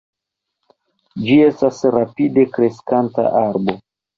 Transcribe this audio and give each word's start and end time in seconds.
Ĝi 1.27 1.35
estas 1.49 1.83
rapide 1.99 2.49
kreskanta 2.57 3.31
arbo. 3.45 3.79